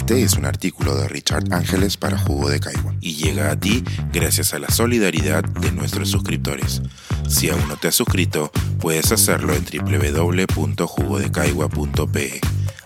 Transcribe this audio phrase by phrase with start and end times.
[0.00, 3.82] Este es un artículo de Richard Ángeles para Jugo de Caigua y llega a ti
[4.12, 6.82] gracias a la solidaridad de nuestros suscriptores.
[7.28, 12.30] Si aún no te has suscrito, puedes hacerlo en www.jugodecaigua.pe.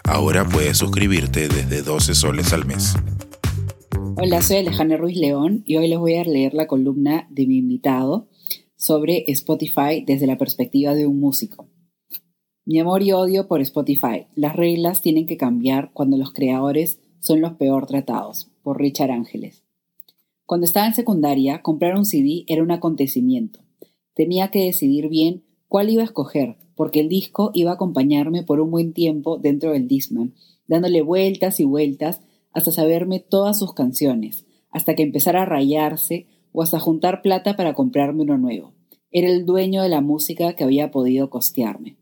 [0.04, 2.94] Ahora puedes suscribirte desde 12 soles al mes.
[4.16, 7.58] Hola, soy Alejandra Ruiz León y hoy les voy a leer la columna de mi
[7.58, 8.30] invitado
[8.74, 11.68] sobre Spotify desde la perspectiva de un músico.
[12.64, 14.28] Mi amor y odio por Spotify.
[14.34, 18.50] Las reglas tienen que cambiar cuando los creadores son los peor tratados.
[18.62, 19.62] Por Richard Ángeles.
[20.44, 23.60] Cuando estaba en secundaria, comprar un CD era un acontecimiento.
[24.14, 28.60] Tenía que decidir bien cuál iba a escoger, porque el disco iba a acompañarme por
[28.60, 30.34] un buen tiempo dentro del Disman,
[30.66, 32.20] dándole vueltas y vueltas
[32.52, 37.74] hasta saberme todas sus canciones, hasta que empezara a rayarse o hasta juntar plata para
[37.74, 38.74] comprarme uno nuevo.
[39.10, 41.96] Era el dueño de la música que había podido costearme.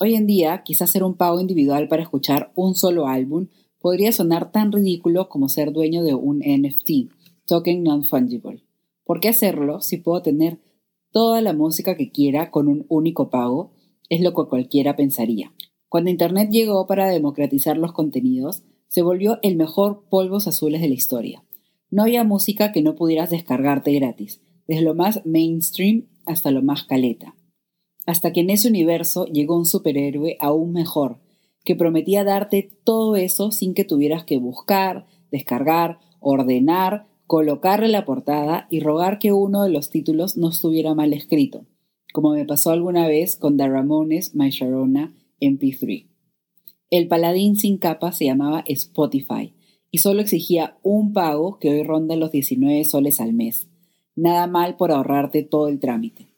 [0.00, 3.48] Hoy en día, quizás hacer un pago individual para escuchar un solo álbum
[3.80, 7.10] podría sonar tan ridículo como ser dueño de un NFT,
[7.46, 8.64] Token Non-Fungible.
[9.04, 10.58] ¿Por qué hacerlo si puedo tener
[11.10, 13.72] toda la música que quiera con un único pago?
[14.08, 15.52] Es lo que cualquiera pensaría.
[15.88, 20.94] Cuando Internet llegó para democratizar los contenidos, se volvió el mejor polvos azules de la
[20.94, 21.44] historia.
[21.90, 26.84] No había música que no pudieras descargarte gratis, desde lo más mainstream hasta lo más
[26.84, 27.34] caleta
[28.08, 31.18] hasta que en ese universo llegó un superhéroe aún mejor,
[31.68, 38.66] que prometía darte todo eso sin que tuvieras que buscar, descargar, ordenar, colocarle la portada
[38.70, 41.66] y rogar que uno de los títulos no estuviera mal escrito,
[42.14, 46.06] como me pasó alguna vez con The Ramones My Sharona MP3.
[46.88, 49.52] El paladín sin capa se llamaba Spotify
[49.90, 53.68] y solo exigía un pago que hoy ronda los 19 soles al mes.
[54.16, 56.28] Nada mal por ahorrarte todo el trámite.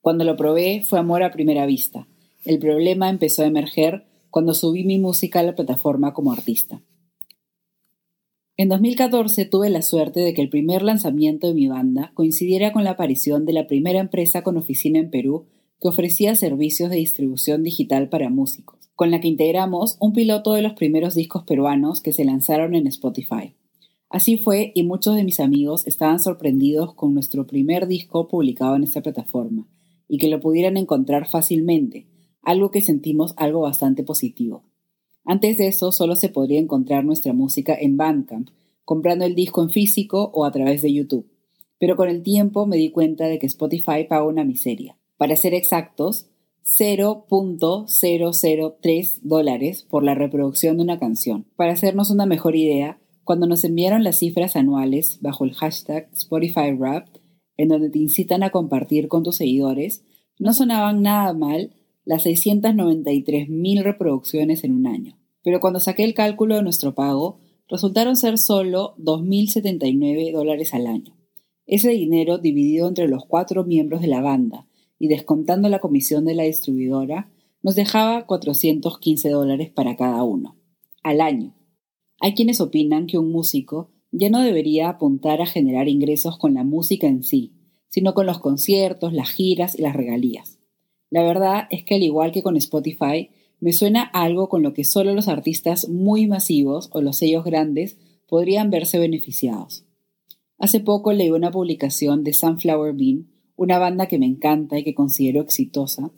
[0.00, 2.08] Cuando lo probé fue amor a primera vista.
[2.46, 6.82] El problema empezó a emerger cuando subí mi música a la plataforma como artista.
[8.56, 12.84] En 2014 tuve la suerte de que el primer lanzamiento de mi banda coincidiera con
[12.84, 15.46] la aparición de la primera empresa con oficina en Perú
[15.80, 20.60] que ofrecía servicios de distribución digital para músicos, con la que integramos un piloto de
[20.60, 23.54] los primeros discos peruanos que se lanzaron en Spotify.
[24.10, 28.84] Así fue y muchos de mis amigos estaban sorprendidos con nuestro primer disco publicado en
[28.84, 29.66] esta plataforma,
[30.06, 32.08] y que lo pudieran encontrar fácilmente,
[32.42, 34.64] algo que sentimos algo bastante positivo.
[35.24, 38.50] Antes de eso solo se podría encontrar nuestra música en Bandcamp,
[38.84, 41.30] comprando el disco en físico o a través de YouTube.
[41.78, 44.96] Pero con el tiempo me di cuenta de que Spotify paga una miseria.
[45.16, 46.26] Para ser exactos,
[46.64, 51.46] 0.003 dólares por la reproducción de una canción.
[51.56, 56.72] Para hacernos una mejor idea, cuando nos enviaron las cifras anuales bajo el hashtag Spotify
[56.72, 57.20] Wrapped,
[57.56, 60.02] en donde te incitan a compartir con tus seguidores,
[60.38, 61.74] no sonaban nada mal
[62.04, 65.18] las 693.000 reproducciones en un año.
[65.42, 71.16] Pero cuando saqué el cálculo de nuestro pago, resultaron ser solo 2.079 dólares al año.
[71.66, 74.66] Ese dinero dividido entre los cuatro miembros de la banda
[74.98, 77.30] y descontando la comisión de la distribuidora,
[77.62, 80.56] nos dejaba 415 dólares para cada uno,
[81.02, 81.54] al año.
[82.20, 86.64] Hay quienes opinan que un músico ya no debería apuntar a generar ingresos con la
[86.64, 87.54] música en sí,
[87.88, 90.59] sino con los conciertos, las giras y las regalías.
[91.10, 94.84] La verdad es que al igual que con Spotify, me suena algo con lo que
[94.84, 99.84] solo los artistas muy masivos o los sellos grandes podrían verse beneficiados.
[100.58, 104.94] Hace poco leí una publicación de Sunflower Bean, una banda que me encanta y que
[104.94, 106.10] considero exitosa,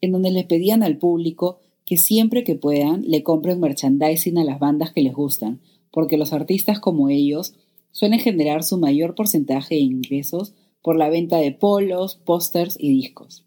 [0.00, 4.58] en donde les pedían al público que siempre que puedan le compren merchandising a las
[4.58, 7.54] bandas que les gustan, porque los artistas como ellos
[7.90, 13.45] suelen generar su mayor porcentaje de ingresos por la venta de polos, pósters y discos.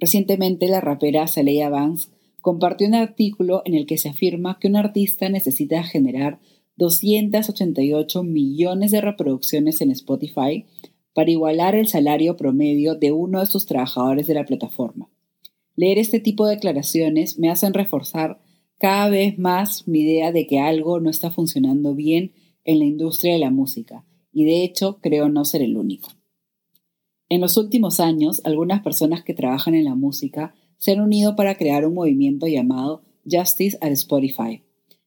[0.00, 4.76] Recientemente la rapera Saleya Banks compartió un artículo en el que se afirma que un
[4.76, 6.40] artista necesita generar
[6.76, 10.64] 288 millones de reproducciones en Spotify
[11.12, 15.10] para igualar el salario promedio de uno de sus trabajadores de la plataforma.
[15.76, 18.40] Leer este tipo de declaraciones me hacen reforzar
[18.78, 22.32] cada vez más mi idea de que algo no está funcionando bien
[22.64, 26.08] en la industria de la música, y de hecho creo no ser el único.
[27.30, 31.54] En los últimos años, algunas personas que trabajan en la música se han unido para
[31.54, 34.64] crear un movimiento llamado Justice at Spotify.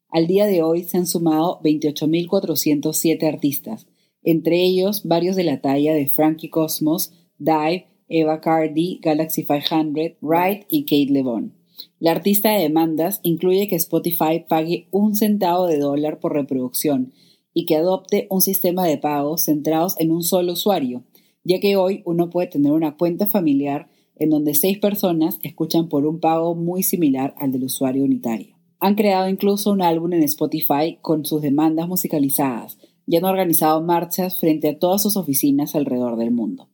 [0.08, 3.88] Al día de hoy se han sumado 28.407 artistas,
[4.24, 10.64] entre ellos varios de la talla de Frankie Cosmos, Dive, Eva Cardi, Galaxy 500, Wright
[10.70, 11.54] y Kate LeBon.
[12.00, 17.12] La artista de demandas incluye que Spotify pague un centavo de dólar por reproducción
[17.54, 21.04] y que adopte un sistema de pagos centrados en un solo usuario,
[21.44, 26.06] ya que hoy uno puede tener una cuenta familiar en donde seis personas escuchan por
[26.06, 28.56] un pago muy similar al del usuario unitario.
[28.80, 34.38] Han creado incluso un álbum en Spotify con sus demandas musicalizadas y han organizado marchas
[34.38, 36.69] frente a todas sus oficinas alrededor del mundo.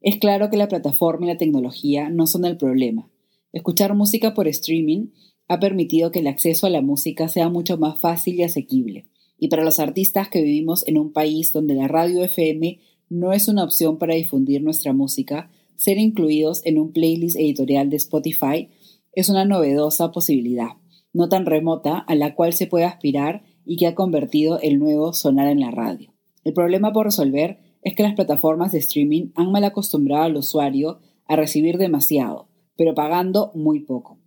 [0.00, 3.10] Es claro que la plataforma y la tecnología no son el problema.
[3.52, 5.08] Escuchar música por streaming
[5.48, 9.06] ha permitido que el acceso a la música sea mucho más fácil y asequible.
[9.38, 12.78] Y para los artistas que vivimos en un país donde la radio FM
[13.10, 17.96] no es una opción para difundir nuestra música, ser incluidos en un playlist editorial de
[17.96, 18.68] Spotify
[19.12, 20.76] es una novedosa posibilidad,
[21.12, 25.12] no tan remota, a la cual se puede aspirar y que ha convertido el nuevo
[25.12, 26.14] sonar en la radio.
[26.44, 31.00] El problema por resolver es que las plataformas de streaming han mal acostumbrado al usuario
[31.26, 34.18] a recibir demasiado, pero pagando muy poco.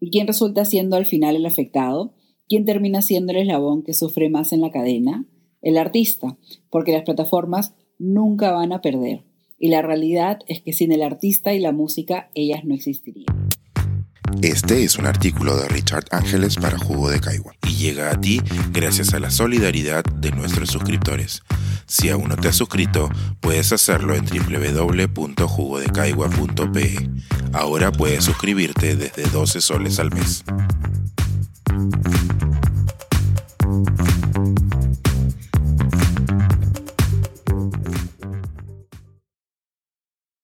[0.00, 2.14] ¿Y quién resulta siendo al final el afectado?
[2.48, 5.26] ¿Quién termina siendo el eslabón que sufre más en la cadena?
[5.60, 6.38] El artista,
[6.70, 9.22] porque las plataformas nunca van a perder.
[9.58, 13.26] Y la realidad es que sin el artista y la música, ellas no existirían.
[14.42, 18.40] Este es un artículo de Richard Ángeles para Jugo de Caigua y llega a ti
[18.72, 21.42] gracias a la solidaridad de nuestros suscriptores.
[21.86, 23.10] Si aún no te has suscrito,
[23.40, 27.10] puedes hacerlo en www.jugodecaigua.pe.
[27.52, 30.42] Ahora puedes suscribirte desde 12 soles al mes.